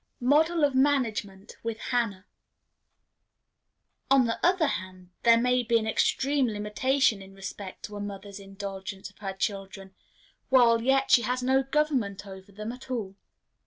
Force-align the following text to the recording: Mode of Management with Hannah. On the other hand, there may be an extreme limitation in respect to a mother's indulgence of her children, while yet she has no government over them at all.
Mode 0.19 0.49
of 0.63 0.73
Management 0.73 1.57
with 1.61 1.77
Hannah. 1.77 2.25
On 4.09 4.25
the 4.25 4.43
other 4.43 4.65
hand, 4.65 5.11
there 5.21 5.39
may 5.39 5.61
be 5.61 5.77
an 5.77 5.85
extreme 5.85 6.47
limitation 6.47 7.21
in 7.21 7.35
respect 7.35 7.83
to 7.83 7.95
a 7.97 7.99
mother's 7.99 8.39
indulgence 8.39 9.11
of 9.11 9.19
her 9.19 9.33
children, 9.33 9.93
while 10.49 10.81
yet 10.81 11.11
she 11.11 11.21
has 11.21 11.43
no 11.43 11.61
government 11.61 12.25
over 12.25 12.51
them 12.51 12.71
at 12.71 12.89
all. 12.89 13.13